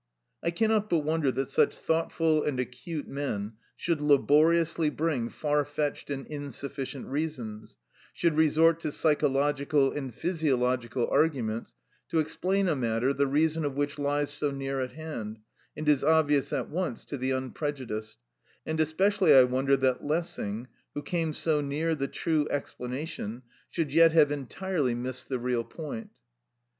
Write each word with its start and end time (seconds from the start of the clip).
I 0.41 0.49
cannot 0.49 0.89
but 0.89 1.03
wonder 1.03 1.31
that 1.33 1.51
such 1.51 1.77
thoughtful 1.77 2.41
and 2.43 2.59
acute 2.59 3.07
men 3.07 3.53
should 3.75 4.01
laboriously 4.01 4.89
bring 4.89 5.29
far 5.29 5.63
fetched 5.63 6.09
and 6.09 6.25
insufficient 6.25 7.05
reasons, 7.05 7.77
should 8.11 8.35
resort 8.35 8.79
to 8.79 8.91
psychological 8.91 9.91
and 9.91 10.11
physiological 10.11 11.07
arguments, 11.11 11.75
to 12.09 12.17
explain 12.17 12.67
a 12.67 12.75
matter 12.75 13.13
the 13.13 13.27
reason 13.27 13.63
of 13.63 13.75
which 13.75 13.99
lies 13.99 14.31
so 14.31 14.49
near 14.49 14.81
at 14.81 14.93
hand, 14.93 15.37
and 15.77 15.87
is 15.87 16.03
obvious 16.03 16.51
at 16.51 16.67
once 16.67 17.05
to 17.05 17.15
the 17.15 17.29
unprejudiced; 17.29 18.17
and 18.65 18.79
especially 18.79 19.35
I 19.35 19.43
wonder 19.43 19.77
that 19.77 20.03
Lessing, 20.03 20.65
who 20.95 21.03
came 21.03 21.31
so 21.35 21.61
near 21.61 21.93
the 21.93 22.07
true 22.07 22.47
explanation, 22.49 23.43
should 23.69 23.93
yet 23.93 24.13
have 24.13 24.31
entirely 24.31 24.95
missed 24.95 25.29
the 25.29 25.37
real 25.37 25.63
point. 25.63 26.09